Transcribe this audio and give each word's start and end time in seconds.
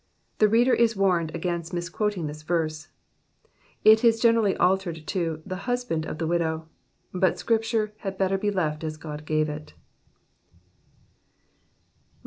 The 0.39 0.49
reader 0.49 0.73
is 0.73 0.95
warned 0.95 1.29
against 1.35 1.73
mis 1.75 1.87
quoting 1.87 2.25
this 2.25 2.41
verse; 2.41 2.87
it 3.85 4.03
is 4.03 4.19
generally 4.19 4.57
altered 4.57 4.97
into 4.97 5.43
''the 5.45 5.55
husband 5.69 6.07
of 6.07 6.17
the 6.17 6.25
widow," 6.25 6.67
but 7.13 7.35
Scriptuie 7.35 7.91
had 7.97 8.17
better 8.17 8.39
be 8.39 8.49
left 8.49 8.83
as 8.83 8.97
God 8.97 9.25
gave 9.25 9.47
it. 9.47 9.75